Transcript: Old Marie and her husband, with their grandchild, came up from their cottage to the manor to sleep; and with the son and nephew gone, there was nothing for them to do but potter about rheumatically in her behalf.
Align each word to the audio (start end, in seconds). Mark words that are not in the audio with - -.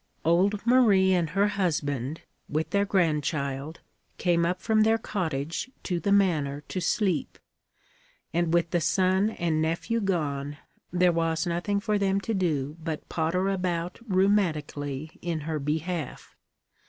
Old 0.25 0.65
Marie 0.65 1.13
and 1.13 1.29
her 1.29 1.45
husband, 1.49 2.21
with 2.49 2.71
their 2.71 2.85
grandchild, 2.85 3.81
came 4.17 4.47
up 4.47 4.59
from 4.59 4.81
their 4.81 4.97
cottage 4.97 5.69
to 5.83 5.99
the 5.99 6.11
manor 6.11 6.61
to 6.69 6.81
sleep; 6.81 7.37
and 8.33 8.51
with 8.51 8.71
the 8.71 8.81
son 8.81 9.29
and 9.29 9.61
nephew 9.61 9.99
gone, 10.01 10.57
there 10.91 11.11
was 11.13 11.45
nothing 11.45 11.79
for 11.79 11.99
them 11.99 12.19
to 12.21 12.33
do 12.33 12.77
but 12.83 13.07
potter 13.09 13.47
about 13.49 13.99
rheumatically 14.09 15.11
in 15.21 15.41
her 15.41 15.59
behalf. 15.59 16.35